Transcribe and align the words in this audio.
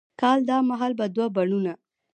کال 0.21 0.39
دا 0.49 0.57
مهال 0.69 0.91
به 0.99 1.05
دوه 1.15 1.27
بڼوڼه، 1.35 1.73